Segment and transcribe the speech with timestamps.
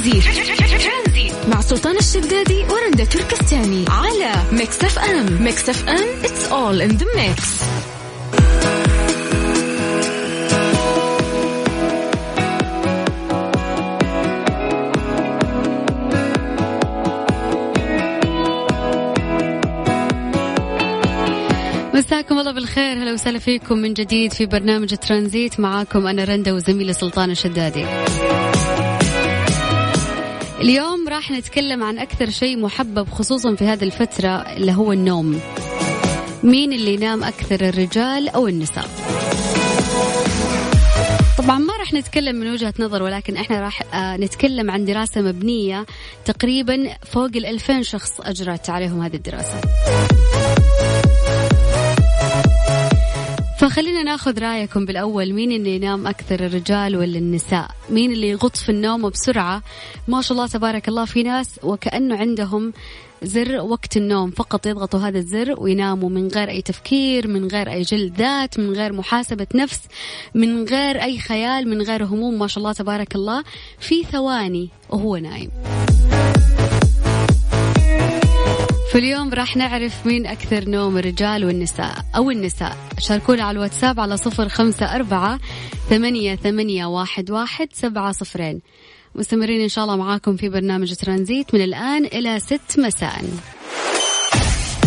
[0.00, 1.32] ترانزيت.
[1.48, 7.40] مع سلطان الشدادي ورندا تركستاني على Mix FM Mix FM it's all in the mix.
[21.94, 22.92] مساكم الله بالخير.
[22.92, 25.60] هلا وسهلا فيكم من جديد في برنامج ترانزيت.
[25.60, 27.86] معاكم أنا رندا وزميلي سلطان الشدادي.
[30.60, 35.40] اليوم راح نتكلم عن أكثر شيء محبب خصوصا في هذه الفترة اللي هو النوم.
[36.42, 38.88] مين اللي ينام أكثر الرجال أو النساء؟
[41.38, 45.86] طبعا ما راح نتكلم من وجهة نظر ولكن إحنا راح آه، نتكلم عن دراسة مبنية
[46.24, 49.60] تقريبا فوق الألفين شخص أجرت عليهم هذه الدراسة.
[53.60, 58.68] فخلينا ناخذ رأيكم بالأول مين اللي ينام أكثر الرجال ولا النساء؟ مين اللي يغط في
[58.68, 59.62] النوم بسرعة؟
[60.08, 62.72] ما شاء الله تبارك الله في ناس وكأنه عندهم
[63.22, 67.82] زر وقت النوم فقط يضغطوا هذا الزر ويناموا من غير أي تفكير من غير أي
[67.82, 69.80] جلد ذات من غير محاسبة نفس
[70.34, 72.38] من غير أي خيال من غير هموم.
[72.38, 73.44] ما شاء الله تبارك الله
[73.78, 75.50] في ثواني وهو نايم.
[78.92, 82.76] فاليوم راح نعرف مين أكثر نوم الرجال والنساء أو النساء.
[82.98, 85.40] شاركونا على الواتساب على صفر خمسة أربعة
[85.90, 88.60] ثمانية, ثمانية واحد, واحد سبعة صفرين.
[89.14, 93.24] مستمرين إن شاء الله معاكم في برنامج ترانزيت من الآن إلى ست مساء.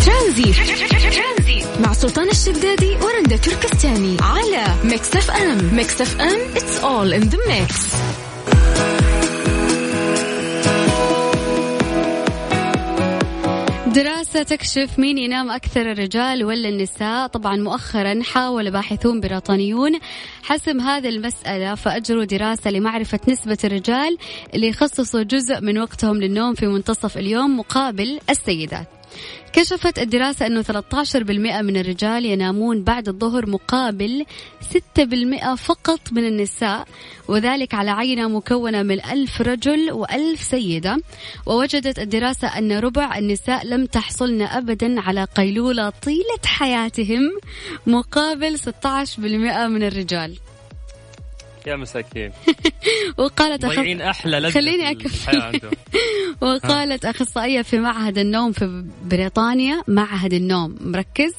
[0.06, 0.56] ترانزيت.
[1.80, 5.74] مع سلطان الشدادي ورندا تركستاني على Mix FM.
[5.76, 7.94] Mix FM it's all in the mix.
[13.94, 17.26] دراسة تكشف مين ينام أكثر الرجال ولا النساء.
[17.26, 19.92] طبعا مؤخرا حاول باحثون بريطانيون
[20.42, 24.18] حسم هذه المسألة فأجروا دراسة لمعرفة نسبة الرجال
[24.54, 29.03] اللي يخصصوا جزء من وقتهم للنوم في منتصف اليوم مقابل السيدات.
[29.52, 34.24] كشفت الدراسة أنه 13% من الرجال ينامون بعد الظهر مقابل
[34.98, 36.88] 6% فقط من النساء
[37.28, 40.96] وذلك على عينة مكونة من ألف رجل وألف سيدة.
[41.46, 47.20] ووجدت الدراسة أن ربع النساء لم تحصلن أبدا على قيلولة طيلة حياتهم
[47.86, 49.18] مقابل 16%
[49.68, 50.38] من الرجال.
[51.66, 52.32] يا مساكين.
[53.18, 53.78] وقالت أخص...
[53.78, 55.60] أحلى لذة خليني اكفي
[56.40, 61.32] وقالت أخصائية في معهد النوم في بريطانيا معهد النوم مركز؟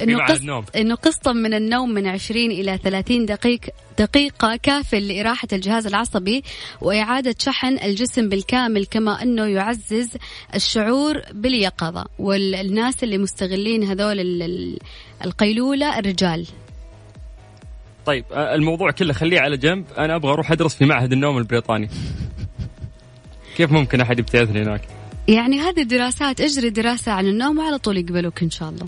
[0.00, 0.76] إنه قسط.
[0.76, 3.60] إنه قسط من النوم من 20 إلى 30 دقيق
[3.98, 6.42] دقيقة كاف لإراحة الجهاز العصبي
[6.80, 10.10] وإعادة شحن الجسم بالكامل كما أنه يعزز
[10.54, 12.04] الشعور باليقظة.
[12.18, 14.16] والناس اللي مستغلين هذول
[15.24, 16.46] القيلولة الرجال.
[18.06, 19.84] طيب الموضوع كله خليه على جنب.
[19.98, 21.88] أنا أبغى أروح أدرس في معهد النوم البريطاني.
[23.56, 24.80] كيف ممكن أحد يبتعثني هناك؟
[25.28, 28.86] يعني هذه الدراسات اجري دراسة عن النوم وعلى طول يقبلوك إن شاء الله.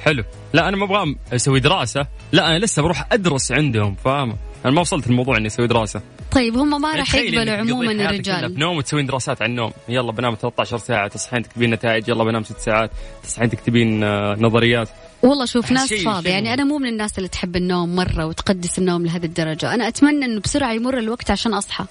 [0.00, 0.24] حلو.
[0.52, 2.06] لا أنا ما أبغى أسوي دراسة.
[2.32, 4.34] لا أنا لسه بروح أدرس عندهم فاهمة
[4.64, 6.00] أنا ما وصلت الموضوع إني أسوي دراسة.
[6.32, 8.58] طيب هم ما راح يقبلوا عموما الرجال.
[8.58, 9.72] نوم وتسوين دراسات عن النوم.
[9.88, 12.90] يلا بنام 13 ساعة تصحين تكتبين نتائج يلا بنام 6 ساعات
[13.22, 14.88] تصحين تكتبين آه، نظريات.
[15.22, 19.06] والله شوف ناس فاضية يعني أنا مو من الناس اللي تحب النوم مرة وتقدس النوم
[19.06, 19.74] لهذه الدرجة.
[19.74, 21.84] أنا أتمنى أنه بسرعة يمر الوقت عشان أصحى.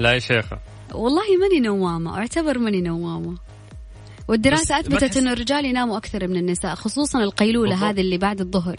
[0.00, 0.58] لا يا شيخة.
[0.94, 3.36] والله ماني نوامة أعتبر ماني نوامة.
[4.28, 8.76] والدراسة أثبتت أنه الرجال يناموا أكثر من النساء خصوصا القيلولة هذه اللي بعد الظهر.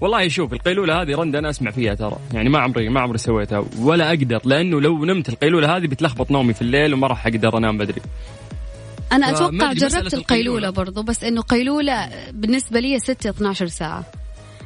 [0.00, 2.16] والله شوف القيلولة هذه رند أنا أسمع فيها ترى.
[2.32, 6.54] يعني ما عمري ما عمري سويتها ولا أقدر لأنه لو نمت القيلولة هذه بتلخبط نومي
[6.54, 8.02] في الليل وما راح أقدر أنام بدري.
[9.12, 10.70] أنا أتوقع جربت القيلولة.
[10.70, 14.04] برضو بس إنه قيلولة بالنسبة لي 6 12 ساعة.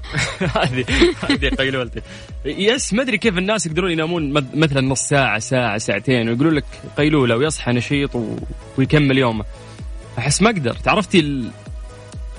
[0.57, 0.85] هذه
[1.23, 2.01] هذه قيلولتي
[2.45, 6.65] يس ما أدري كيف الناس يقدرون ينامون مثلا نص ساعة ساعة ساعتين ويقولون لك
[6.97, 8.11] قيلوله ويصحى نشيط
[8.79, 9.45] ويكمل يومه.
[10.19, 10.75] أحس ما أقدر.
[10.75, 11.51] تعرفتي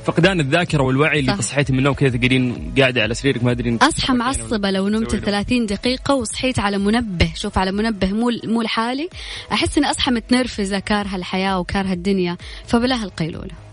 [0.06, 4.14] فقدان الذاكرة والوعي اللي تصحيتي من النوم كذا تقعدين قاعدة على سريرك ما أدري أصحى
[4.14, 7.32] معصبة لو نمت 30 دقيقة وصحيت على منبه.
[7.36, 9.10] شوف على منبه مو مو لحالي.
[9.52, 12.38] أحس إني أصحى متنرفزة كارهه الحياة وكارهه الدنيا.
[12.68, 13.71] فبلاها القيلولة.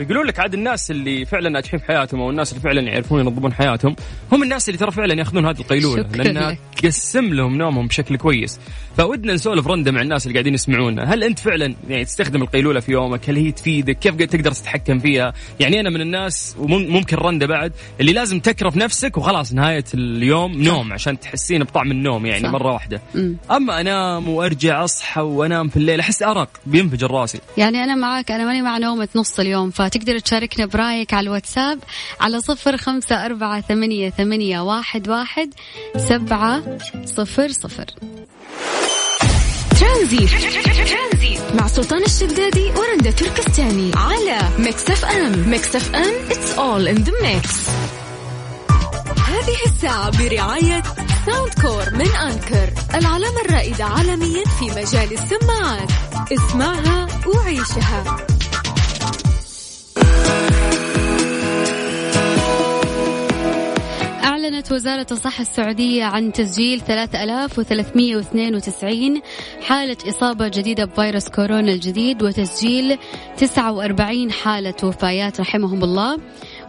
[0.00, 3.52] يقولون لك عاد الناس اللي فعلا ناجحين في حياتهم أو الناس اللي فعلا يعرفون ينظمون
[3.52, 3.96] حياتهم
[4.32, 8.60] هم الناس اللي ترى فعلا يأخذون هذه القيلولة لأنها تقسم لهم نومهم بشكل كويس.
[8.96, 11.14] فودنا نسولف رنده مع الناس اللي قاعدين يسمعونا.
[11.14, 15.32] هل أنت فعلا يعني تستخدم القيلولة في يومك؟ هل هي تفيدك؟ كيف تقدر تتحكم فيها؟
[15.60, 20.92] يعني أنا من الناس وممكن رنده بعد اللي لازم تكرف نفسك وخلاص نهاية اليوم نوم
[20.92, 22.50] عشان تحسين بطعم النوم يعني صح.
[22.50, 23.00] مرة واحدة.
[23.14, 23.34] م.
[23.50, 27.40] أما أنام وأرجع أصحى وأنام في الليل أحس أرق بينفجر راسي.
[27.56, 31.78] يعني أنا معك أنا ماني مع نومة نص اليوم فات فتقدر تشاركنا برأيك على الواتساب
[32.20, 35.50] على صفر خمسة أربعة ثمانية, ثمانية واحد, واحد
[35.96, 36.62] سبعة
[37.04, 37.84] صفر صفر.
[39.80, 40.30] ترانزيت.
[41.54, 45.48] مع سلطان الشدادي ورندا تركستاني على Mix FM.
[45.48, 47.70] Mix FM it's all in the mix.
[49.28, 50.82] هذه الساعة برعاية
[51.26, 55.90] Soundcore من Anker العلامة الرائدة عالميا في مجال السماعات.
[56.32, 58.26] اسمعها وعيشها.
[64.50, 69.22] أعلنت وزارة الصحة السعودية عن تسجيل 3392
[69.62, 72.98] حالة إصابة جديدة بفيروس كورونا الجديد وتسجيل
[73.36, 76.18] 49 حالة وفايات رحمهم الله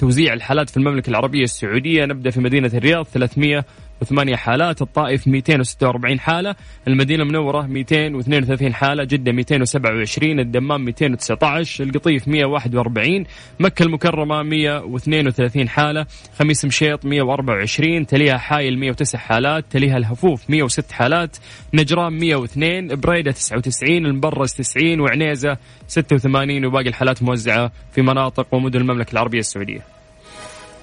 [0.00, 2.04] توزيع الحالات في المملكة العربية السعودية.
[2.04, 3.64] نبدأ في مدينة الرياض 300
[4.02, 6.56] وثمانية حالات الطائف 246 حالة
[6.88, 13.24] المدينة المنورة 232 حالة جدة 227 الدمام 219 القطيف 141
[13.60, 16.06] مكة المكرمة 132 حالة
[16.38, 21.36] خميس مشيط 124 تليها حايل 109 حالات تليها الهفوف 106 حالات
[21.74, 25.56] نجران 102 بريدة 99 المبرز 90 وعنيزة
[25.88, 29.99] 86 وباقي الحالات موزعة في مناطق ومدن المملكة العربية السعودية.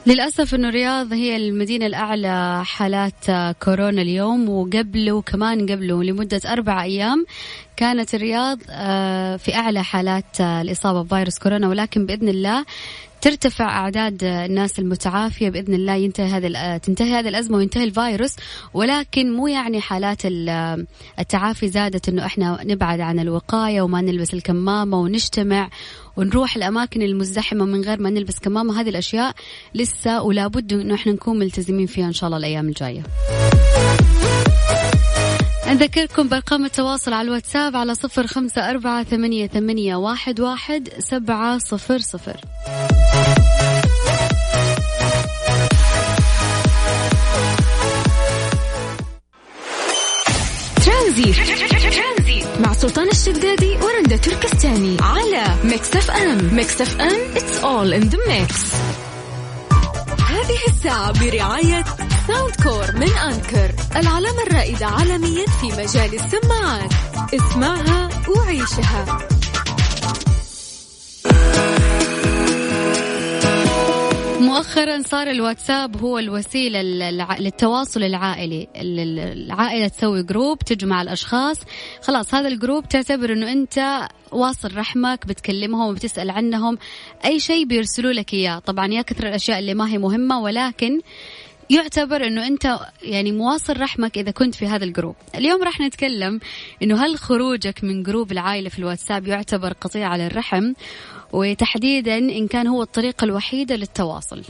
[0.07, 3.25] للأسف أنه الرياض هي المدينة الأعلى حالات
[3.63, 7.25] كورونا اليوم وقبله كمان قبله لمدة أربع أيام
[7.77, 12.65] كانت الرياض آه، في أعلى حالات الإصابة بفيروس كورونا ولكن بإذن الله
[13.21, 18.35] ترتفع أعداد الناس المتعافية بإذن الله ينتهي هذا تنتهي هذه الأزمة وينتهي الفيروس.
[18.73, 20.21] ولكن مو يعني حالات
[21.19, 25.69] التعافي زادت إنه إحنا نبعد عن الوقاية وما نلبس الكمامة ونجتمع
[26.17, 28.81] ونروح الأماكن المزدحمة من غير ما نلبس كمامة.
[28.81, 29.35] هذه الأشياء
[29.75, 33.03] لسه ولا بد إنه إحنا نكون ملتزمين فيها إن شاء الله الأيام الجاية.
[35.67, 41.99] أذكركم بأرقام التواصل على الواتساب على صفر خمسة أربعة ثمانية, ثمانية واحد, واحد سبعة صفر
[41.99, 42.35] صفر.
[50.85, 51.35] ترانزيت.
[52.59, 56.55] مع سلطان الشدادي ورندا تركستاني على Mix FM.
[56.55, 58.75] Mix FM it's all in the mix.
[60.47, 61.83] هذه الساعة برعاية
[62.27, 66.91] Soundcore من Anker العلامة الرائدة عالميا في مجال السماعات.
[67.33, 69.27] اسمعها وعيشها.
[74.47, 76.81] مؤخرا صار الواتساب هو الوسيلة
[77.39, 78.67] للتواصل العائلي.
[78.75, 81.57] العائلة تسوي جروب تجمع الأشخاص.
[82.01, 86.77] خلاص هذا الجروب تعتبر أنه أنت واصل رحمك بتكلمهم وبتسأل عنهم.
[87.25, 88.59] أي شيء بيرسلوا لك إياه.
[88.59, 91.01] طبعا يا كثر الأشياء اللي ما هي مهمة ولكن
[91.69, 96.39] يعتبر إنه أنت يعني مواصل رحمك إذا كنت في هذا الجروب اليوم راح نتكلم
[96.83, 100.73] إنه هل خروجك من جروب العائلة في الواتساب يعتبر قطيعه للرحم
[101.33, 104.43] وتحديدا إن كان هو الطريقة الوحيده للتواصل.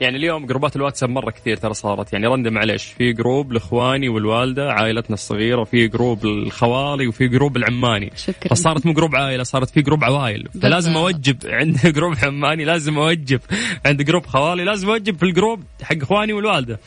[0.00, 2.12] يعني اليوم جروبات الواتساب مرة كثير ترى صارت.
[2.12, 8.12] يعني رندة معلش في جروب لإخواني والوالدة عائلتنا الصغيرة وفي جروب الخوالي وفي جروب العماني.
[8.16, 8.54] شكرا.
[8.54, 10.48] فصارت مو جروب عائلة صارت في جروب عوائل.
[10.62, 13.40] فلازم أوجب عند جروب عماني لازم أوجب
[13.86, 16.78] عند جروب خوالي لازم أوجب في الجروب حق إخواني والوالدة.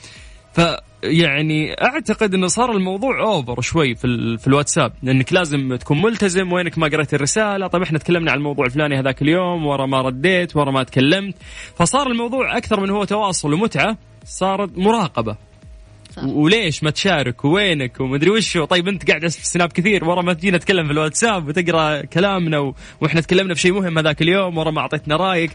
[0.53, 0.61] ف
[1.03, 6.77] يعني أعتقد إنه صار الموضوع over شوي في, في الواتساب لأنك لازم تكون ملتزم وينك
[6.77, 10.71] ما قريت الرسالة طيب إحنا تكلمنا عن الموضوع الفلاني هذاك اليوم ورا ما رديت ورا
[10.71, 11.35] ما تكلمت
[11.75, 15.37] فصار الموضوع أكثر من هو تواصل ومتعة صارت مراقبة.
[16.15, 16.23] صح.
[16.23, 20.57] وليش ما تشارك؟ وينك؟ ومدري وش طيب أنت قاعد في السناب كثير ورا ما تجينا
[20.57, 22.75] نتكلم في الواتساب وتقرأ كلامنا و...
[23.01, 25.51] وإحنا تكلمنا في شيء مهم هذاك اليوم ورا ما أعطيتنا رأيك.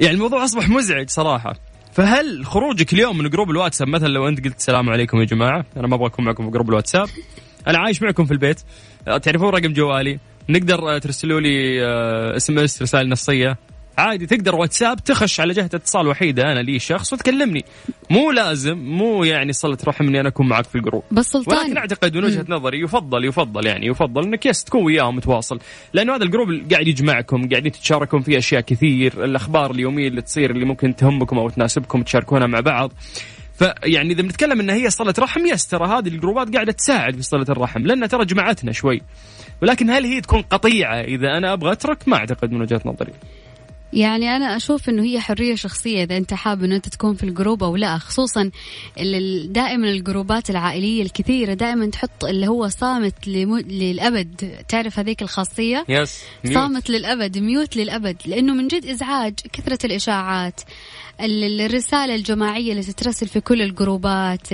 [0.00, 1.56] يعني الموضوع أصبح مزعج صراحة.
[1.92, 5.86] فهل خروجك اليوم من جروب الواتساب مثلا لو انت قلت السلام عليكم يا جماعة أنا
[5.86, 7.08] ما أبغى اكون معكم في جروب الواتساب
[7.68, 8.60] أنا عايش معكم في البيت
[9.22, 11.82] تعرفون رقم جوالي تقدروا ترسلوا لي
[12.36, 13.56] SMS رسائل نصية
[13.98, 17.64] عادي تقدر واتساب تخش على جهة اتصال وحيدة أنا كشخص وتكلمني.
[18.10, 21.02] مو لازم مو يعني صلة رحم إني أنا أكون معك في الجروب.
[21.10, 25.16] بس سلطان ولكن أعتقد من وجهة نظري يفضل يفضل يعني يفضل إنك yes تكون وياهم
[25.16, 25.58] متواصل
[25.92, 29.24] لأنه هذا الجروب قاعد يجمعكم قاعدين تتشاركون فيه أشياء كثير.
[29.24, 32.92] الأخبار اليومية اللي تصير اللي ممكن تهمكم أو تناسبكم تشاركونها مع بعض.
[33.58, 37.46] فيعني إذا بنتكلم إن هي صلة رحم yes ترى هذه الجروبات قاعدة تساعد في صلة
[37.48, 39.02] الرحم لأن ترى جمعتنا شوي.
[39.62, 43.12] ولكن هل هي تكون قطيعة إذا أنا أبغى أترك؟ ما أعتقد من وجهة نظري.
[43.92, 47.64] يعني أنا أشوف إنه هي حرية شخصية إذا أنت حابب إنه أنت تكون في الجروب
[47.64, 48.50] أو لا خصوصا
[49.44, 54.64] دائما الجروبات العائلية الكثيرة دائما تحط اللي هو صامت للأبد.
[54.68, 56.22] تعرف هذيك الخاصية؟ yes
[56.54, 60.60] صامت للأبد mute للأبد لأنه من جد إزعاج كثرة الإشاعات
[61.20, 64.48] الرسالة الجماعية اللي تترسل في كل الجروبات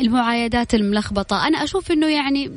[0.00, 1.46] المعايدات الملخبطة.
[1.46, 2.50] أنا أشوف أنه يعني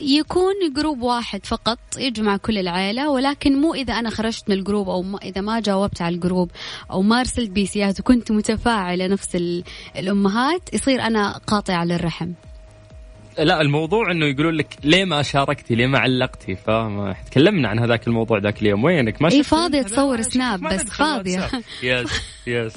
[0.00, 5.02] يكون جروب واحد فقط يجمع كل العائلة ولكن مو إذا أنا خرجت من الجروب أو
[5.02, 6.50] ما إذا ما جاوبت على الجروب
[6.90, 9.36] أو ما أرسلت بيسيات وكنت متفاعلة نفس
[9.96, 12.32] الأمهات يصير أنا قاطعة للرحم.
[13.38, 18.06] لا الموضوع إنه يقولون لك ليه ما شاركتي؟ ليه ما علقتي؟ فما تكلمنا عن هذاك
[18.06, 18.84] الموضوع ذاك اليوم.
[18.84, 21.50] وينك؟ ما إي فاضيه تصور سناب بس فاضيه
[21.82, 22.74] yes yes.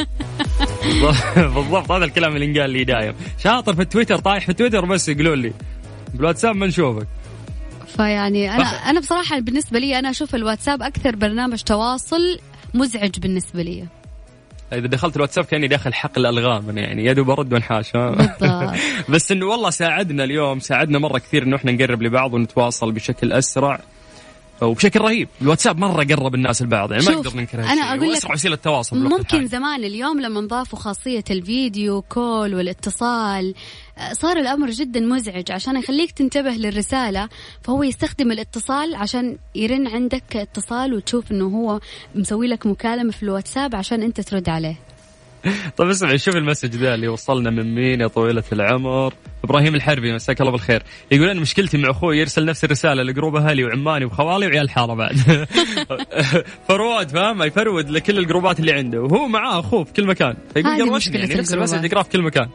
[1.36, 3.14] بالضبط هذا الكلام اللي انقال لي دايم.
[3.44, 5.54] شاطر في التويتر طايح في التويتر بس يقولون لي.
[6.13, 7.08] بالواتساب ما نشوفك.
[7.88, 12.39] فيعني أنا أنا بصراحة بالنسبة لي أنا أشوف الواتساب أكثر برنامج تواصل
[12.74, 13.86] مزعج بالنسبة لي.
[14.74, 17.92] إذا دخلت الواتساب كأني داخل حقل الغام يعني يدو برد وانحاش
[19.10, 23.80] بس إنه والله ساعدنا اليوم ساعدنا مرة كثير إنه إحنا نقرب لبعض ونتواصل بشكل أسرع.
[24.62, 25.28] وبشكل رهيب.
[25.42, 29.48] الواتساب مرة قرب الناس لبعض يعني ما نقدر ننكر أنا أقول لك وسيلة تواصل ممكن
[29.48, 33.54] زمان اليوم لما ضافوا خاصية الفيديو كول والاتصال
[34.12, 37.30] صار الأمر جدا مزعج عشان يخليك تنتبه للرسالة
[37.63, 41.80] فهو يستخدم الاتصال عشان يرن عندك اتصال وتشوف إنه هو
[42.16, 44.88] مسوي لك مكالمة في الواتساب عشان أنت ترد عليه.
[45.77, 49.13] طيب اسمع شوف ال message ذا اللي وصلنا من مين يا طويلة العمر.
[49.43, 50.84] إبراهيم الحربي مساك الله بالخير.
[51.12, 55.17] يقول أنا مشكلتي مع أخوي يرسل نفس الرسالة لجروب أهلي وعماني وخوالي وعيال الحاره بعد.
[56.68, 59.01] forward فاهم؟ يفرود لكل الجروبات اللي عنده.
[59.01, 60.36] وهو معاه أخوه في كل مكان.
[60.53, 62.50] فيقول مشكلة يعني نفس ال message يقراه في كل مكان.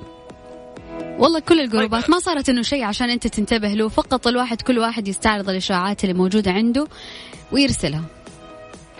[1.18, 2.10] والله كل الجروبات.
[2.10, 3.88] ما صارت إنه شيء عشان أنت تنتبه له.
[3.88, 6.86] فقط الواحد كل واحد يستعرض الإشاعات اللي موجودة عنده
[7.52, 8.02] ويرسلها.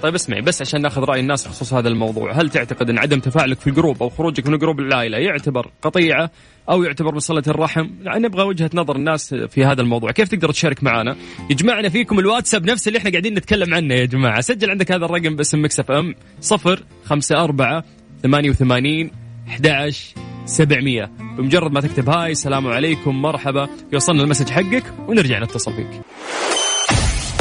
[0.04, 3.60] طيب اسمعي بس عشان ناخذ رأي الناس بخصوص هذا الموضوع، هل تعتقد أن عدم تفاعلك
[3.60, 6.30] في الجروب أو خروجك من جروب العائله يعتبر قطيعة
[6.70, 10.82] أو يعتبر بصله الرحم؟ يعني نبغى وجهة نظر الناس في هذا الموضوع، كيف تقدر تشارك
[10.82, 11.16] معنا؟
[11.50, 15.36] يجمعنا فيكم الواتساب نفس اللي إحنا قاعدين نتكلم عنه يا جماعة، سجل عندك هذا الرقم
[15.36, 17.84] باسم Mix FM 0 5 4
[18.22, 19.10] 88
[19.48, 20.14] 11
[20.46, 26.00] 700 بمجرد ما تكتب hi السلام عليكم مرحبا يوصلنا ال message حقك ونرجع نتصل فيك.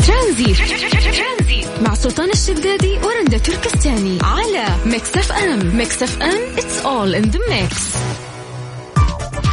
[0.07, 0.53] ترانزي
[1.81, 7.97] مع سلطان الشدادي ورندا تركستاني على Mix FM Mix FM it's all in the mix.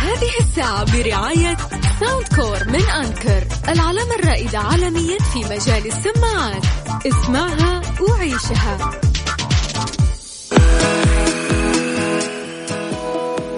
[0.02, 1.56] هذه الساعة برعاية
[2.00, 6.64] Soundcore من Anker العلامة الرائدة عالميا في مجال السماعات.
[7.06, 8.90] اسمعها وعيشها.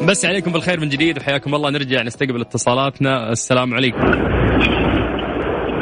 [0.03, 1.19] نمسي عليكم بالخير من جديد.
[1.19, 1.71] وحياكم الله.
[1.71, 3.33] نرجع نستقبل اتصالاتنا.
[3.33, 4.13] السلام عليكم.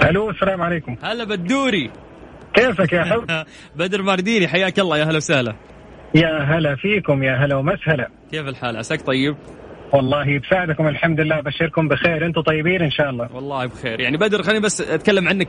[0.08, 0.96] ألو السلام عليكم.
[1.02, 1.90] هلا بدوري.
[2.54, 3.44] كيفك يا حب؟
[3.78, 5.54] بدر مارديني حياك الله يا هلا وسهلا.
[6.14, 8.08] يا هلا فيكم يا هلا ومسهلا.
[8.30, 9.36] كيف الحال؟ عساك طيب؟
[9.92, 12.26] والله بساعدكم الحمد لله بشركم بخير.
[12.26, 13.28] أنتم طيبين إن شاء الله.
[13.34, 14.00] والله بخير.
[14.00, 15.48] يعني بدر خليني بس أتكلم عنك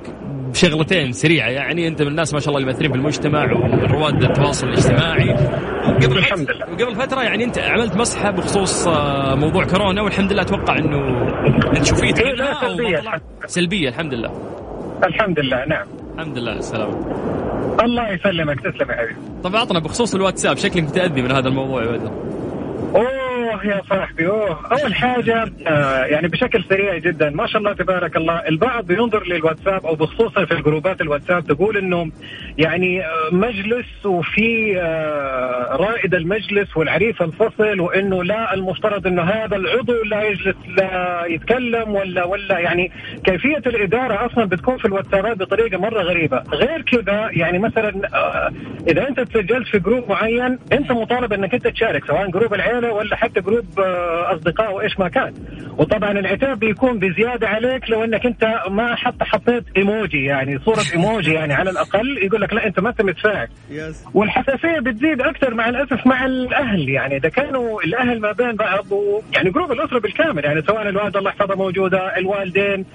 [0.51, 1.49] بشغلتين سريعة.
[1.49, 5.33] يعني أنت من الناس ما شاء الله اللي مؤثرين في المجتمع ومن رواد التواصل الاجتماعي.
[6.03, 6.65] قبل الحمد لله.
[6.69, 11.27] وقبل فترة يعني أنت عملت مسحه بخصوص آه، موضوع كورونا والحمد لله أتوقع إنه
[11.77, 13.01] أنت شفيت إيه سلبية.
[13.45, 14.31] سلبية الحمد لله.
[15.07, 16.00] الحمد لله نعم.
[16.15, 16.95] الحمد لله السلامة
[17.83, 19.15] الله يسلمك تسلم يا حبيبي.
[19.43, 22.11] طب اعطنا بخصوص الواتساب شكلك متأذي من هذا الموضوع يا بدر
[22.95, 23.30] أوه
[23.63, 24.59] يا صاحبي أوه.
[24.71, 29.85] أول حاجة آه يعني بشكل سريع جدا ما شاء الله تبارك الله البعض بينظر للواتساب
[29.85, 32.11] أو بخصوصا في الجروبات الواتساب تقول إنه
[32.57, 39.93] يعني آه، مجلس وفي آه رائد المجلس والعريف الفصل وإنه لا المفترض إنه هذا العضو
[40.03, 42.91] لا يجلس لا يتكلم ولا ولا يعني
[43.25, 46.43] كيفية الإدارة أصلا بتكون في الواتسابات بطريقة مرة غريبة.
[46.53, 48.51] غير كذا يعني مثلا آه
[48.87, 53.15] إذا أنت تسجلت في group معين أنت مطالب إنك أنت تشارك سواء group العيلة ولا
[53.15, 55.33] حتى group آه، أصدقاء وإيش ما كان.
[55.77, 61.33] وطبعا العتاب بيكون بزيادة عليك لو إنك أنت ما حتى حطيت إيموجي يعني صورة إيموجي
[61.33, 63.47] يعني على الأقل يقول لك لا أنت ما أنت متفاعل.
[64.13, 68.85] والحساسية بتزيد أكثر مع الأسف مع الأهل يعني إذا كانوا الأهل ما بين بعض
[69.33, 72.85] يعني group الأسرة بالكامل يعني سواء الوالده الله يحفظها موجودة الوالدين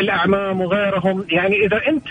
[0.00, 1.24] الأعمام وغيرهم.
[1.30, 2.08] يعني إذا أنت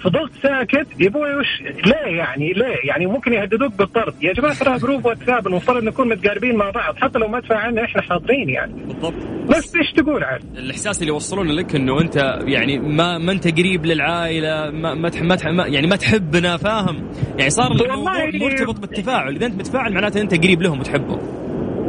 [0.00, 4.14] فضلت ساكت يبغوا وش ليه يعني ليه يعني ممكن يهددوك بالطرد.
[4.22, 8.02] يا جماعة ترى group واتساب المفترض نكون متقاربين مع بعض حتى لو ما تفاعلنا إحنا
[8.02, 8.72] حاضرين يعني.
[8.72, 9.14] بالضبط.
[9.48, 13.86] بس إيش تقول عاد؟ الإحساس اللي يوصلونه لك إنه أنت يعني ما ما أنت قريب
[13.86, 18.80] للعائلة ما ما, تح ما, تح ما يعني ما تحبنا فاهم؟ يعني صار الموضوع مرتبط
[18.80, 19.36] بالتفاعل.
[19.36, 21.18] إذا أنت متفاعل معناته أنت قريب لهم وتحبهم.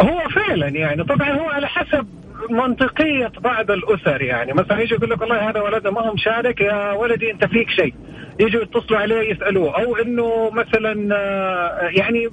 [0.01, 1.03] هو فعلا يعني.
[1.03, 2.07] طبعا هو على حسب
[2.51, 4.53] منطقية بعض الأسر يعني.
[4.53, 7.93] مثلا يجي يقول لك والله هذا ولدنا ما هو مشارك؟ يا ولدي أنت فيك شيء.
[8.39, 9.81] يجوا يتصلوا عليه يسألوه.
[9.83, 12.29] أو إنه مثلا آه، يعني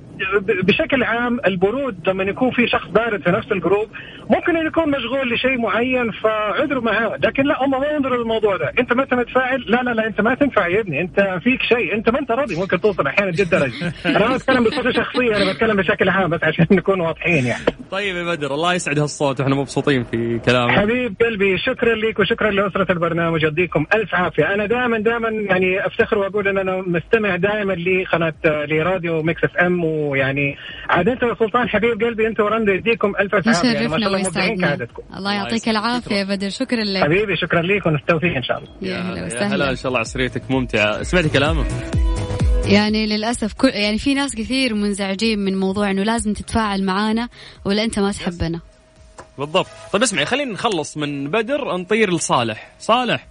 [0.62, 3.88] بشكل عام البرود لما يكون في شخص بارد في نفس ال group
[4.30, 8.72] ممكن أن يكون مشغول لشيء معين فعذروا معاه لكن لا هم ما ينظروا للموضوع ده.
[8.78, 11.00] أنت ما متفاعل؟ لا لا لا أنت ما تنفع يا ابني.
[11.00, 11.94] أنت فيك شيء.
[11.94, 12.56] أنت ما أنت راضي.
[12.56, 13.70] ممكن توصل أحيانا جدا
[14.06, 17.64] أنا ما بتكلم بصفه شخصيه أنا بتكلم بشكل عام بس عشان نكون واضحين يعني.
[17.90, 19.40] طيب يا بدر الله يسعد هالصوت.
[19.40, 20.70] وإحنا مبسوطين في كلامك.
[20.78, 23.42] حبيب قلبي شكرا لك وشكرا لأسرة البرنامج.
[23.42, 24.54] يديكم ألف عافية.
[24.54, 30.56] أنا دائما دائما يعني افتخر وأقول إن أنا مستمع دائما لقناة لراديو Mix FM ويعني
[30.90, 34.28] عاد انت سلطان حبيب قلبي أنت ورندا يديكم ألف الف عافيه يعني ما شاء الله
[34.28, 35.02] مبدعين كعادتكم.
[35.16, 36.48] الله يعطيك العافية يا بدر.
[36.48, 37.02] شكرا لك.
[37.04, 38.68] حبيبي شكرا لك وبالتوفيق إن شاء الله.
[38.82, 39.70] يا هلا وسهلا.
[39.70, 41.02] إن شاء الله عصريتك ممتعة.
[41.02, 41.64] سمعت كلامه
[42.66, 47.28] يعني للأسف كل يعني في ناس كثير منزعجين من موضوع إنه لازم تتفاعل معانا
[47.64, 48.60] ولا أنت ما تحبنا
[49.38, 49.66] بالضبط.
[49.92, 52.72] طيب اسمعي خلينا نخلص من بدر نطير لصالح.
[52.78, 53.26] صالح.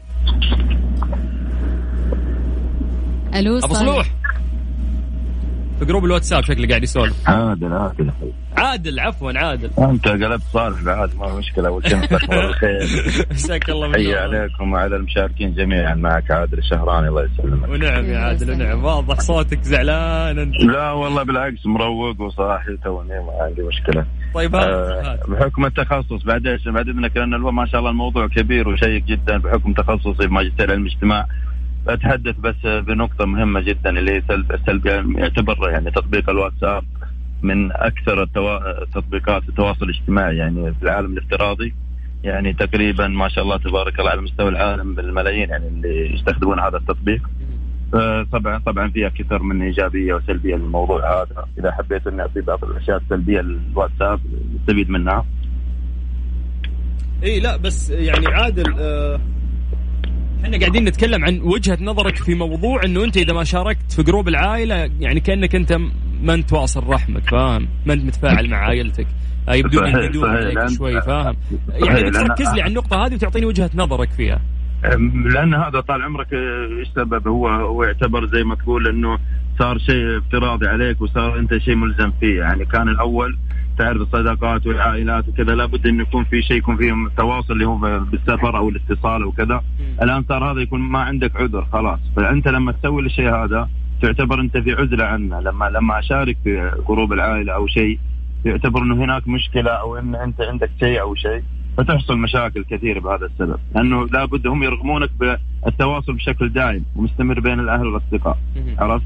[3.35, 4.05] ألو أبو صلوح.
[5.79, 7.29] في جروب الواتساب شكله قاعد يسولف.
[7.29, 8.11] عادل عادل
[8.57, 9.69] عادل عفوا عادل.
[9.79, 14.73] أنت قلبت صالح بعد ما مشكلة اول شيء مساك الله بالخير مساك الله حي عليكم
[14.73, 17.69] وعلى المشاركين جميعا معك عادل الشهراني الله يسلمك.
[17.69, 18.83] ونعم يا عادل ونعم.
[18.83, 20.55] واضح صوتك زعلان أنت.
[20.55, 24.05] لا والله بالعكس مروق وصاحي توني ما عندي مشكلة.
[24.33, 29.03] طيب آه بحكم التخصص بعد إيش؟ بعد اذنك لأن ما شاء الله الموضوع كبير وشيق
[29.05, 31.25] جدا بحكم تخصصي في ماجستير علم الاجتماع
[31.87, 34.85] أتحدث بس بنقطة مهمة جدا اللي هي سلب سلب
[35.17, 36.83] يعتبر يعني تطبيق الواتساب
[37.41, 38.85] من أكثر التوا...
[38.85, 41.73] تطبيقات التواصل الاجتماعي يعني في العالم الافتراضي.
[42.23, 46.77] يعني تقريبا ما شاء الله تبارك الله على مستوى العالم بالملايين يعني اللي يستخدمون هذا
[46.77, 47.21] التطبيق.
[48.31, 51.47] طبعا طبعا فيها كثر من إيجابية وسلبية للموضوع هذا.
[51.59, 54.19] إذا حبيت إني أعطي بعض الأشياء السلبية للواتساب
[54.55, 55.25] نستفيد منها.
[57.23, 59.19] إي لا بس يعني عادل آه
[60.43, 64.27] إحنا قاعدين نتكلم عن وجهة نظرك في موضوع إنه أنت إذا ما شاركت في جروب
[64.27, 65.79] العائلة يعني كأنك أنت
[66.21, 69.07] ما انت واصل رحمك فاهم؟ ما انت متفاعل مع عائلتك
[69.49, 71.35] يبدون يهدون عليك شوي فاهم؟
[71.69, 74.41] يعني تركز لي على النقطة هذه وتعطيني وجهة نظرك فيها.
[75.33, 76.33] لأن هذا طال عمرك
[76.79, 79.19] إيش سبب هو هو يعتبر زي ما تقول إنه
[79.59, 83.37] صار شيء افتراضي عليك وصار أنت شيء ملزم فيه يعني كان الأول
[83.77, 87.77] تعرف الصداقات والعائلات وكذا لابد إنه يكون في شيء يكون فيه تواصل اللي هو
[88.11, 89.63] بالسفر أو الاتصال وكذا.
[90.01, 91.99] الآن صار هذا يكون ما عندك عذر خلاص.
[92.15, 93.69] فأنت لما تسوي الشيء هذا
[94.01, 95.39] تعتبر أنت في عزلة عنه.
[95.39, 97.99] لما لما أشارك في جروب العائلة أو شيء
[98.45, 101.43] يعتبر إنه هناك مشكلة أو إن أنت عندك شيء أو شيء
[101.77, 103.59] فتحصل مشاكل كثيرة بهذا السبب.
[103.75, 108.37] لأنه لابد هم يرغمونك بالتواصل بشكل دائم ومستمر بين الأهل والأصدقاء.
[108.79, 109.05] عرفت؟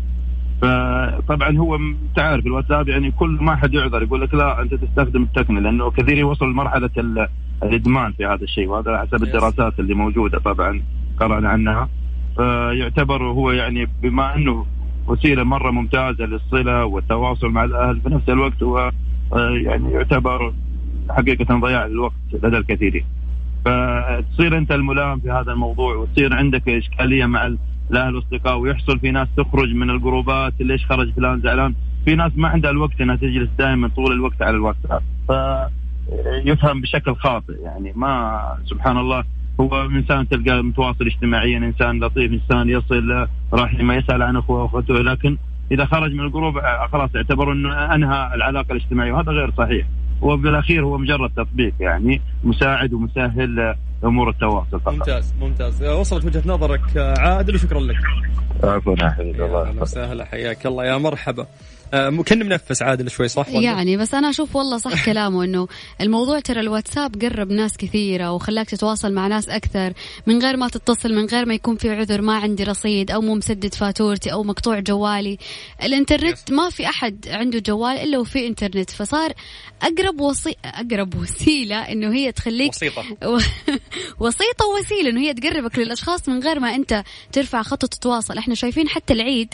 [0.62, 1.80] فطبعا هو
[2.16, 6.18] تعرف الواتساب يعني كل ما حد يعذر يقول لك لا أنت تستخدم التقنيه لأنه كثير
[6.18, 6.90] يوصل لمرحلة
[7.64, 10.82] الإدمان في هذا الشيء وهذا حسب الدراسات اللي موجودة طبعا
[11.20, 11.90] قرأنا عنها
[12.36, 14.66] فيعتبر هو يعني بما أنه
[15.08, 18.92] وسيلة مرة ممتازة للصلة والتواصل مع الأهل في نفس الوقت هو
[19.36, 20.54] يعني يعتبر
[21.10, 23.06] حقيقة ضياع للوقت لدى الكثيرين.
[23.66, 27.56] فتصير أنت الملام في هذا الموضوع وتصير عندك إشكالية مع
[27.92, 32.48] الاهل والاصدقاء ويحصل في ناس تخرج من الجروبات ليش خرج فلان زعلان؟ في ناس ما
[32.48, 35.02] عندها الوقت إنها تجلس دائما طول الوقت على الواتساب.
[36.44, 39.24] فيفهم بشكل خاطئ يعني ما سبحان الله
[39.60, 45.38] هو إنسان تلقاه متواصل اجتماعيا إنسان لطيف إنسان يصل رحمه يسأل عن أخوه وأخوته لكن
[45.72, 46.60] إذا خرج من الجروب
[46.92, 49.88] خلاص يعتبر إنه أنهى العلاقة الاجتماعية وهذا غير صحيح.
[50.22, 54.94] وبالاخير هو مجرد تطبيق يعني مساعد ومسهل امور التواصل فقط.
[54.94, 57.96] ممتاز ممتاز وصلت وجهة نظرك عادل وشكرا لك.
[58.64, 61.48] عفوا حبيبي الله أهلا وسهلا حياك الله يا مرحبا.
[61.94, 65.68] آه، كنا منفس عادل شوي صح يعني بس أنا أشوف والله صح كلامه إنه
[66.02, 69.94] الموضوع ترى الواتساب قرب ناس كثيرة وخلاك تتواصل مع ناس أكثر.
[70.28, 73.36] من غير ما تتصل من غير ما يكون في عذر ما عندي رصيد أو مو
[73.36, 75.38] مسدد فاتورتي أو مقطوع جوالي.
[75.84, 79.34] الإنترنت ما في أحد عنده جوال إلا وفي إنترنت فصار
[79.82, 83.02] أقرب وصي أقرب وسيلة إنه هي تخليك وسيطة.
[84.20, 88.38] وسيطة ووسيلة إنه هي تقربك للأشخاص من غير ما أنت ترفع خط تتواصل.
[88.38, 89.54] إحنا شايفين حتى العيد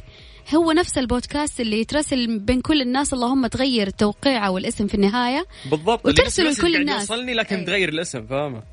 [0.56, 5.45] هو نفس البودكاست اللي يترسل بين كل الناس اللهم تغير التوقيع أو الاسم في النهاية.
[5.71, 7.10] بالضبط وترسله لكل الناس.
[7.10, 7.65] يوصلني لكن أي.
[7.65, 8.63] تغير الاسم فاهمة؟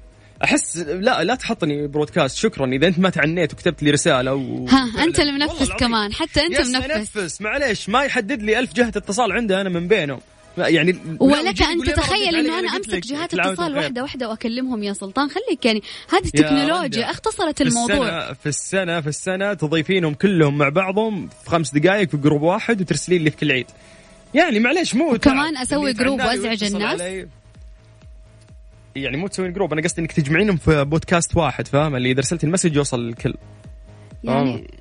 [0.45, 4.67] أحس لا لا تحطني broadcast شكرا إذا أنت ما تعنيت وكتبت لي رسالة و...
[4.67, 7.17] ها أنت المنفس كمان حتى أنت منفس.
[7.17, 10.21] منفس معليش ما يحدد لي ألف جهه اتصال عنده أنا من بينهم.
[10.59, 15.29] يعني ولك ان تتخيل إنه أنا أمسك جهات اتصال واحدة واحدة واكلمهم يا سلطان.
[15.29, 18.33] خليك يعني هذه التكنولوجيا اختصرت الموضوع.
[18.33, 23.25] في السنة في السنة تضيفينهم كلهم مع بعضهم في خمس دقائق في group واحد وترسلين
[23.25, 23.67] لي في كل عيد
[24.35, 27.27] يعني معليش مو كمان أسوي group وأزعج الناس.
[28.97, 32.45] يعني مو تسوين group أنا قصدي إنك تجمعينهم في broadcast واحد فاهم؟ اللي إذا ارسلت
[32.45, 33.35] ال message يوصل الكل.
[34.25, 34.80] يعني.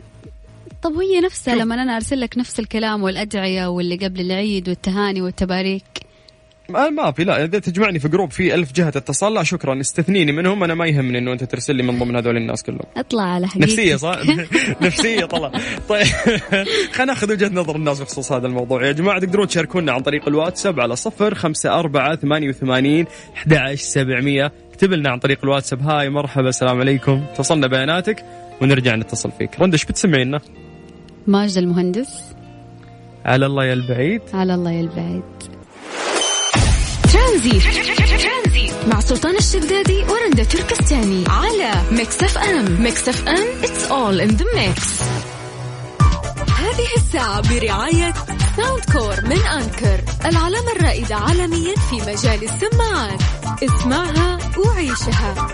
[0.82, 5.84] طب وهي نفسها لما أنا أرسل لك نفس الكلام والأدعية واللي قبل العيد والتهاني والتباريك؟
[6.70, 7.44] ما في لا.
[7.44, 9.80] إذا تجمعني في group في ألف جهة اتصال لا شكرا.
[9.82, 12.80] استثنيني منهم أنا ما يهمني إنه أنت ترسل لي من ضمن هذول الناس كلهم.
[12.98, 13.70] اطلع على حقيقتك.
[13.70, 14.20] نفسية صح؟
[14.82, 15.52] نفسية طلع.
[15.90, 16.06] طيب.
[16.94, 18.86] خلينا ناخذ وجهة نظر الناس بخصوص هذا الموضوع.
[18.86, 24.52] يا جماعة تقدرون تشاركونا عن طريق الواتساب على صفر خمسة أربعة ثمانية وثمانين أحد سبعمية.
[24.72, 25.82] اكتب لنا عن طريق الواتساب.
[25.82, 27.26] hi مرحبا السلام عليكم.
[27.38, 28.26] توصلنا بياناتك
[28.62, 29.60] ونرجع نتصل فيك.
[29.60, 30.42] رند إيش بتسمعينا؟
[31.30, 32.10] ماجد المهندس.
[33.26, 34.22] على الله يا البعيد.
[34.34, 35.24] على الله يا البعيد.
[37.14, 37.62] ترانزيت
[38.88, 42.82] مع سلطان الشدادي ورندا تركستاني على Mix FM.
[42.82, 45.04] Mix FM it's all in the mix.
[46.60, 48.14] هذه الساعة برعاية
[48.58, 53.22] Soundcore من Anker العلامة الرائدة عالميا في مجال السماعات.
[53.64, 55.48] اسمعها وعيشها.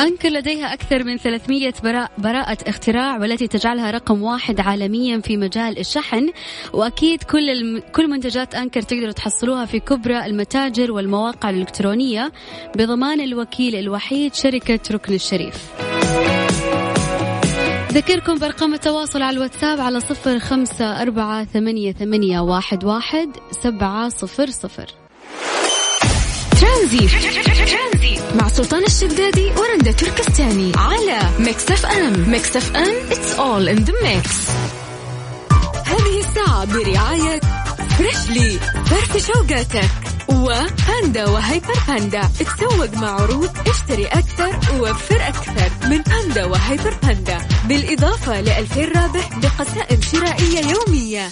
[0.00, 1.72] Anker لديها أكثر من 300
[2.18, 6.30] براءة اختراع والتي تجعلها رقم واحد عالميا في مجال الشحن.
[6.72, 7.82] وأكيد كل الم...
[7.94, 12.32] كل منتجات Anker تقدروا تحصلوها في كبرى المتاجر والمواقع الإلكترونية
[12.76, 15.54] بضمان الوكيل الوحيد شركة ركن الشريف.
[17.92, 24.50] ذكركم بأرقام التواصل على الواتساب على صفر خمسة أربعة ثمانية, ثمانية واحد, واحد سبعة صفر
[24.50, 24.86] صفر.
[26.60, 27.10] ترانزيت.
[28.34, 34.28] مع سلطان الشدادي ورندا تركستاني على Mix FM Mix FM it's all in the mix.
[35.86, 37.40] هذه الساعة برعاية
[37.98, 39.90] Freshly فرفش أوقاتك.
[40.28, 45.70] وباندا وهيبر باندا تسوق مع عروض اشتري أكثر ووفر أكثر.
[45.88, 51.30] من باندا وهيبر باندا بالإضافة لألفين رابح بقسائم شرائية يومية.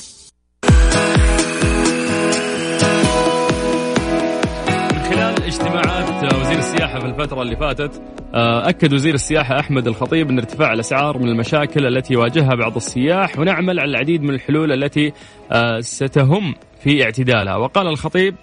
[5.49, 8.03] اجتماعات وزير السياحة في الفترة اللي فاتت
[8.35, 13.39] آه، أكد وزير السياحة أحمد الخطيب أن ارتفاع الأسعار من المشاكل التي يواجهها بعض السياح
[13.39, 15.13] ونعمل على العديد من الحلول التي
[15.53, 17.57] آه، ستهم في اعتدالها.
[17.57, 18.35] وقال الخطيب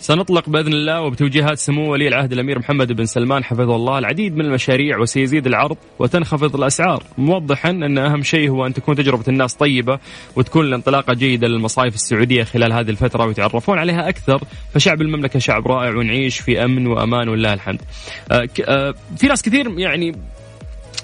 [0.00, 4.44] سنطلق بإذن الله وبتوجيهات سمو ولي العهد الأمير محمد بن سلمان حفظه الله العديد من
[4.44, 7.02] المشاريع وسيزيد العرض وتنخفض الأسعار.
[7.18, 9.98] موضحا أن أهم شيء هو أن تكون تجربة الناس طيبة
[10.36, 14.42] وتكون الانطلاقة جيدة للمصايف السعودية خلال هذه الفترة ويتعرفون عليها أكثر.
[14.74, 17.82] فشعب المملكة شعب رائع ونعيش في أمن وأمان ولله الحمد.
[18.30, 20.16] آه آه في ناس كثير يعني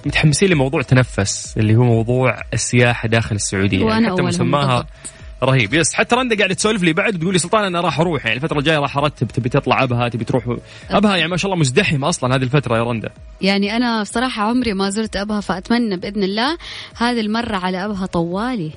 [0.07, 3.85] متحمسين لموضوع تنفس اللي هو موضوع السياحة داخل السعودية.
[3.85, 4.87] وأنا يعني حتى مسماها
[5.43, 5.75] رهيب.
[5.75, 8.59] يس حتى رندا قاعدة تسولف لي بعد تقول لي سلطان أنا راح أروح يعني الفترة
[8.59, 10.57] الجاية راح أرتب تبي تطلع أبها تبي تروح
[10.91, 11.17] أبها.
[11.17, 13.11] يعني ما شاء الله مزدحمه أصلا هذه الفترة يا رندا.
[13.41, 16.57] يعني أنا بصراحة عمري ما زرت أبها فأتمنى بإذن الله
[16.97, 18.71] هذه المرة على أبها طوالي.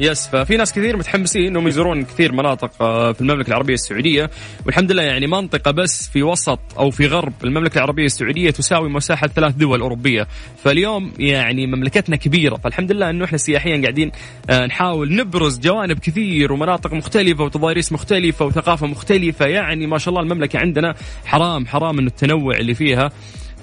[0.00, 4.30] يس ففي ناس كثير متحمسين إنهم يزورون كثير مناطق آه، في المملكة العربية السعودية.
[4.66, 9.26] والحمد لله يعني منطقة بس في وسط أو في غرب المملكة العربية السعودية تساوي مساحة
[9.26, 10.26] ثلاث دول أوروبية.
[10.64, 12.56] فاليوم يعني مملكتنا كبيرة.
[12.56, 14.12] فالحمد لله إنه إحنا سياحيا قاعدين
[14.50, 19.46] آه، نحاول نبرز جوانب كثير ومناطق مختلفة وتضاريس مختلفة وثقافة مختلفة.
[19.46, 23.10] يعني ما شاء الله المملكة عندنا حرام حرام إنه التنوع اللي فيها.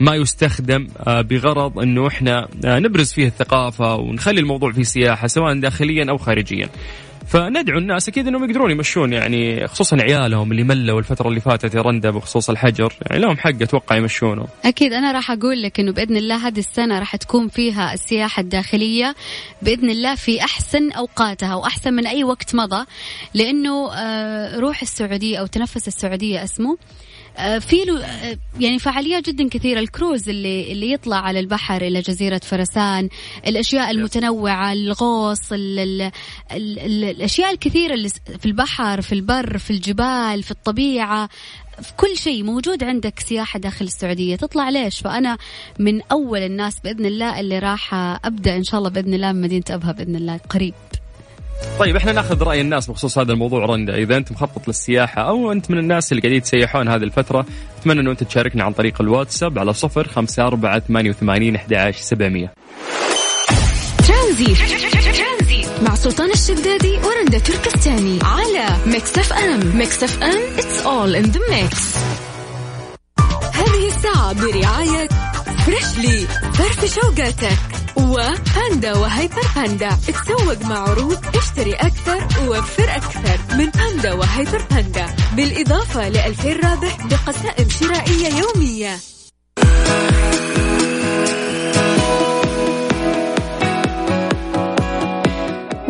[0.01, 5.59] ما يستخدم آه، بغرض إنه إحنا آه، نبرز فيه الثقافة ونخلي الموضوع فيه سياحة سواء
[5.59, 6.69] داخليا أو خارجيا.
[7.27, 12.11] فندعو الناس أكيد إنهم يقدرون يمشون يعني خصوصا عيالهم اللي ملوا الفترة اللي فاتت يا
[12.11, 14.47] بخصوص الحجر يعني لهم حق أتوقع يمشونه.
[14.65, 19.15] أكيد أنا راح أقول لك إنه بإذن الله هذه السنة راح تكون فيها السياحة الداخلية
[19.61, 22.85] بإذن الله في أحسن أوقاتها وأحسن من أي وقت مضى
[23.33, 26.77] لأنه آه، روح السعودية أو تنفس السعودية اسمه
[27.60, 29.80] في له آه، يعني فعاليات جدا كثيرة.
[29.80, 33.10] الكروز اللي اللي يطلع على البحر إلى جزيرة فرسان
[33.48, 36.02] الأشياء المتنوعة الغوص ال ال
[36.52, 41.30] ال ال الأشياء الكثيرة اللي في البحر في البر في الجبال في الطبيعة
[41.82, 44.36] في كل شيء موجود عندك سياحة داخل السعودية.
[44.36, 45.38] تطلع ليش؟ فأنا
[45.80, 47.94] من أول الناس بإذن الله اللي راح
[48.26, 50.74] أبدأ إن شاء الله بإذن الله من مدينة أبها بإذن الله قريب.
[51.80, 55.71] طيب إحنا ناخذ رأي الناس بخصوص هذا الموضوع رندا إذا أنت مخطط للسياحة أو أنت
[55.71, 57.45] من الناس اللي قاعدين يتسيحون هذه الفترة
[57.82, 62.54] أتمنى إنه أنت تشاركنا عن طريق الواتساب على صفر خمسة أربعة ثمانية وثمانين أحد سبعمية.
[64.08, 64.58] ترانزيت.
[65.82, 71.97] مع سلطان الشدادي ورندا تركستاني على Mix FM Mix FM it's all in the mix.
[73.54, 75.08] هذه الساعة برعاية
[75.65, 77.58] Freshly فرفش أوقاتك.
[77.97, 83.39] وباندا وهيبر باندا تسوق مع عروض اشتري أكثر ووفر أكثر.
[83.58, 89.00] من باندا وهيبر باندا بالإضافة ل 2000 رابح بقسائم شرائية يومية.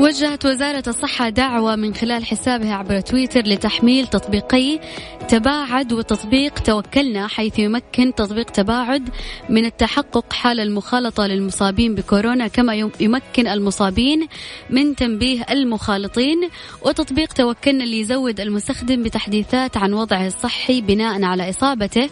[0.01, 4.79] وجهت وزارة الصحة دعوة من خلال حسابها عبر تويتر لتحميل تطبيقي
[5.27, 9.09] تباعد وتطبيق توكلنا حيث يمكن تطبيق تباعد
[9.49, 14.27] من التحقق حال المخالطة للمصابين بكورونا كما يمكن المصابين
[14.69, 16.49] من تنبيه المخالطين.
[16.85, 22.09] وتطبيق توكلنا اللي يزود المستخدم بتحديثات عن وضعه الصحي بناء على إصابته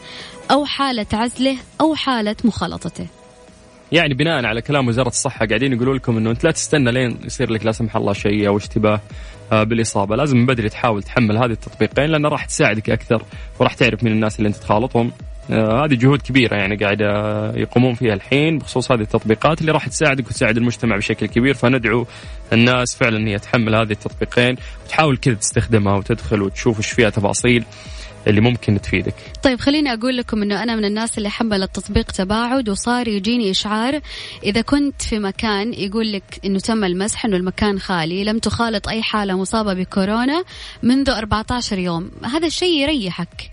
[0.52, 3.19] أو حالة عزله أو حالة مخالطته.
[3.92, 7.52] يعني بناء على كلام وزارة الصحة قاعدين يقولوا لكم إنه أنت لا تستنى لين يصير
[7.52, 9.02] لك لا سمح الله شيء أو اشتباه
[9.52, 13.24] آه، بالإصابة، لازم من بدري تحاول تحمل هذه التطبيقين لأنها راح تساعدك أكثر
[13.60, 15.12] وراح تعرف من الناس اللي أنت تخالطهم.
[15.52, 17.06] آه، هذه جهود كبيرة يعني قاعدة
[17.56, 21.54] يقومون فيها الحين بخصوص هذه التطبيقات اللي راح تساعدك وتساعد المجتمع بشكل كبير.
[21.54, 22.06] فندعو
[22.54, 27.64] الناس فعلا ان هي تحمل هذه التطبيقين وتحاول كذا تستخدمها وتدخل وتشوف إيش فيها تفاصيل.
[28.30, 29.16] اللي ممكن تفيدك.
[29.44, 34.02] طيب خليني أقول لكم أنه أنا من الناس اللي حملت تطبيق تباعد وصار يجيني إشعار.
[34.44, 39.02] إذا كنت في مكان يقول لك أنه تم المسح أنه المكان خالي لم تخالط أي
[39.02, 40.44] حالة مصابة بكورونا
[40.84, 43.52] منذ 14 يوم هذا الشيء يريحك.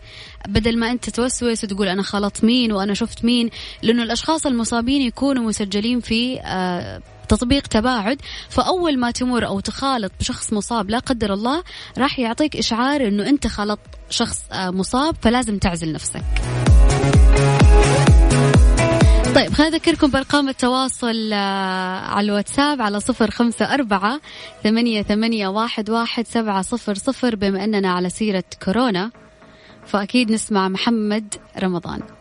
[0.49, 3.51] بدل ما أنت توسوس وتقول أنا خلطت مين وأنا شفت مين
[3.83, 10.53] لأنه الأشخاص المصابين يكونوا مسجلين في آه تطبيق تباعد فأول ما تمر أو تخالط بشخص
[10.53, 11.63] مصاب لا قدر الله
[11.99, 13.79] راح يعطيك إشعار أنه أنت خلط
[14.11, 16.25] شخص آه، مصاب فلازم تعزل نفسك.
[19.35, 24.21] طيب خلينا أذكركم بأرقام التواصل آه، على الواتساب على صفر خمسة أربعة
[24.65, 29.11] ثمانية, ثمانية واحد, واحد سبعة صفر صفر بما أننا على سيرة كورونا.
[29.87, 32.16] فأكيد نسمع محمد رمضان.